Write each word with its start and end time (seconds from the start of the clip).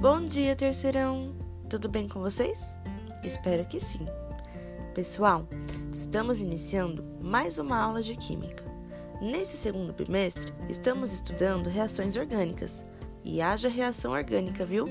Bom 0.00 0.24
dia, 0.24 0.54
terceirão! 0.54 1.34
Tudo 1.68 1.88
bem 1.88 2.06
com 2.06 2.20
vocês? 2.20 2.78
Espero 3.24 3.64
que 3.64 3.80
sim. 3.80 4.06
Pessoal, 4.94 5.44
estamos 5.92 6.40
iniciando 6.40 7.02
mais 7.20 7.58
uma 7.58 7.76
aula 7.80 8.00
de 8.00 8.14
Química. 8.14 8.62
Nesse 9.20 9.56
segundo 9.56 9.92
bimestre, 9.92 10.54
estamos 10.68 11.12
estudando 11.12 11.68
reações 11.68 12.14
orgânicas. 12.14 12.84
E 13.24 13.42
haja 13.42 13.68
reação 13.68 14.12
orgânica, 14.12 14.64
viu? 14.64 14.86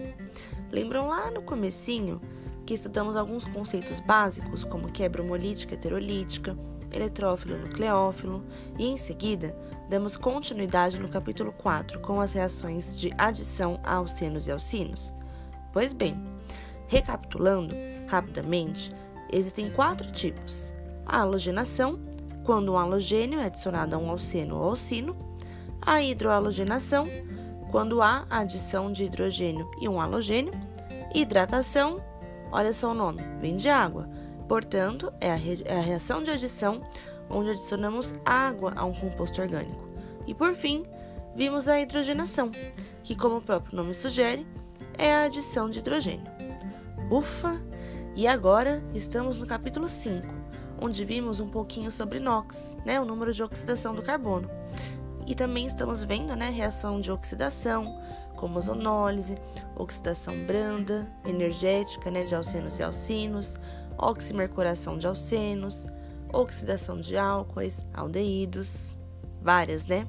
Lembram 0.70 1.07
lá 1.07 1.31
no 1.31 1.41
comecinho 1.41 2.19
que 2.65 2.73
estudamos 2.73 3.15
alguns 3.15 3.45
conceitos 3.45 4.01
básicos, 4.01 4.65
como 4.65 4.91
quebra 4.91 5.23
homolítica 5.23 5.75
heterolítica, 5.75 6.53
eletrófilo 6.98 7.57
nucleófilo, 7.57 8.43
e 8.77 8.86
em 8.86 8.98
seguida 8.98 9.55
damos 9.89 10.18
continuidade 10.18 11.00
no 11.00 11.07
capítulo 11.07 11.54
4 11.54 12.00
com 12.02 12.20
as 12.20 12.34
reações 12.34 13.00
de 13.00 13.13
adição 13.17 13.80
a 13.84 13.95
alcenos 13.95 14.48
e 14.48 14.52
alcinos? 14.52 15.16
Pois 15.71 15.94
bem, 15.94 16.21
recapitulando 16.88 17.76
rapidamente, 18.07 18.94
existem 19.31 19.70
quatro 19.71 20.12
tipos: 20.12 20.73
a 21.05 21.21
halogenação, 21.21 21.99
quando 22.44 22.73
um 22.73 22.77
halogênio 22.77 23.40
é 23.40 23.45
adicionado 23.45 23.95
a 23.95 23.99
um 23.99 24.09
alceno 24.09 24.57
ou 24.57 24.63
alcino, 24.63 25.16
a 25.82 26.02
hidrohalogenação, 26.02 27.07
quando 27.71 28.02
há 28.02 28.26
a 28.29 28.40
adição 28.40 28.91
de 28.91 29.05
hidrogênio 29.05 29.70
e 29.79 29.88
um 29.88 30.02
halogênio, 30.02 30.54
hidratação, 31.13 32.02
olha 32.52 32.73
só 32.73 32.91
o 32.91 32.93
nome, 32.93 33.21
vem 33.40 33.55
de 33.55 33.70
água, 33.70 34.09
portanto, 34.47 35.11
é 35.19 35.31
a, 35.31 35.37
é 35.65 35.77
a 35.77 35.81
reação 35.81 36.23
de 36.23 36.31
adição 36.31 36.81
onde 37.29 37.51
adicionamos 37.51 38.13
água 38.25 38.73
a 38.75 38.85
um 38.85 38.93
composto 38.93 39.41
orgânico. 39.41 39.87
E 40.25 40.33
por 40.33 40.55
fim, 40.55 40.85
vimos 41.35 41.67
a 41.67 41.79
hidrogenação, 41.79 42.51
que, 43.03 43.15
como 43.15 43.37
o 43.37 43.41
próprio 43.41 43.75
nome 43.75 43.93
sugere, 43.93 44.45
é 44.97 45.13
a 45.13 45.23
adição 45.23 45.70
de 45.70 45.79
hidrogênio. 45.79 46.26
Ufa! 47.09 47.62
E 48.15 48.27
agora 48.27 48.84
estamos 48.93 49.39
no 49.39 49.45
capítulo 49.45 49.87
5, 49.87 50.27
onde 50.82 51.05
vimos 51.05 51.39
um 51.39 51.48
pouquinho 51.48 51.91
sobre 51.91 52.20
NOx, 52.20 52.77
né, 52.84 52.99
o 52.99 53.05
número 53.05 53.32
de 53.32 53.43
oxidação 53.43 53.93
do 53.93 54.01
carbono. 54.01 54.49
E 55.27 55.35
também 55.35 55.67
estamos 55.67 56.01
vendo 56.04 56.35
né, 56.35 56.49
reação 56.49 56.99
de 56.99 57.11
oxidação, 57.11 58.01
como 58.35 58.57
ozonólise, 58.57 59.37
oxidação 59.76 60.34
branda, 60.45 61.07
energética 61.26 62.09
né, 62.09 62.23
de 62.23 62.34
alcenos 62.34 62.79
e 62.79 62.84
alcinos, 62.84 63.55
oximercuração 63.98 64.97
de 64.97 65.07
alcenos, 65.07 65.85
oxidação 66.34 67.00
de 67.00 67.17
álcoois, 67.17 67.85
aldeídos, 67.94 68.97
várias, 69.41 69.88
né? 69.88 70.07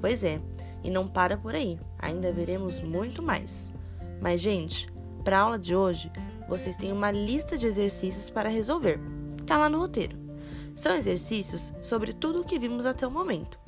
Pois 0.00 0.24
é, 0.24 0.40
e 0.82 0.90
não 0.90 1.08
para 1.08 1.36
por 1.36 1.54
aí, 1.54 1.78
ainda 1.98 2.32
veremos 2.32 2.80
muito 2.80 3.22
mais. 3.22 3.74
Mas, 4.20 4.40
gente, 4.40 4.92
para 5.24 5.38
a 5.38 5.42
aula 5.42 5.58
de 5.58 5.74
hoje, 5.74 6.10
vocês 6.48 6.76
têm 6.76 6.92
uma 6.92 7.10
lista 7.10 7.58
de 7.58 7.66
exercícios 7.66 8.30
para 8.30 8.48
resolver. 8.48 9.00
Tá 9.46 9.58
lá 9.58 9.68
no 9.68 9.78
roteiro. 9.78 10.16
São 10.74 10.94
exercícios 10.94 11.72
sobre 11.80 12.12
tudo 12.12 12.40
o 12.40 12.44
que 12.44 12.58
vimos 12.58 12.86
até 12.86 13.06
o 13.06 13.10
momento. 13.10 13.58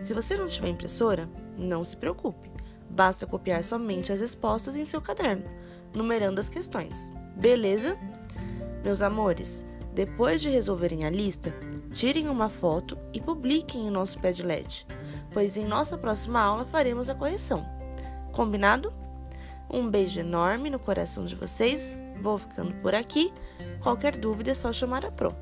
Se 0.00 0.14
você 0.14 0.36
não 0.36 0.48
tiver 0.48 0.68
impressora, 0.68 1.28
não 1.56 1.84
se 1.84 1.96
preocupe. 1.96 2.50
Basta 2.90 3.26
copiar 3.26 3.62
somente 3.62 4.12
as 4.12 4.20
respostas 4.20 4.74
em 4.74 4.84
seu 4.84 5.00
caderno, 5.00 5.44
numerando 5.94 6.40
as 6.40 6.48
questões. 6.48 7.12
Beleza? 7.36 7.96
Meus 8.82 9.02
amores, 9.02 9.64
depois 9.92 10.40
de 10.40 10.48
resolverem 10.48 11.04
a 11.04 11.10
lista, 11.10 11.52
tirem 11.92 12.28
uma 12.28 12.48
foto 12.48 12.96
e 13.12 13.20
publiquem 13.20 13.86
em 13.86 13.90
nosso 13.90 14.18
Padlet, 14.20 14.86
pois 15.32 15.56
em 15.56 15.64
nossa 15.64 15.98
próxima 15.98 16.40
aula 16.40 16.64
faremos 16.64 17.10
a 17.10 17.14
correção. 17.14 17.66
Combinado? 18.32 18.92
Um 19.68 19.88
beijo 19.88 20.20
enorme 20.20 20.70
no 20.70 20.78
coração 20.78 21.24
de 21.24 21.36
vocês. 21.36 22.00
Vou 22.20 22.38
ficando 22.38 22.74
por 22.76 22.94
aqui. 22.94 23.32
Qualquer 23.80 24.16
dúvida 24.16 24.50
é 24.50 24.54
só 24.54 24.72
chamar 24.72 25.04
a 25.04 25.10
Pro. 25.10 25.34